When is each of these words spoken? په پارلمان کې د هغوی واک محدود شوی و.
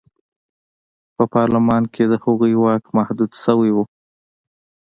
په 1.15 1.23
پارلمان 1.35 1.83
کې 1.93 2.03
د 2.07 2.13
هغوی 2.23 2.53
واک 2.61 2.83
محدود 2.97 3.31
شوی 3.43 3.71
و. 3.73 3.77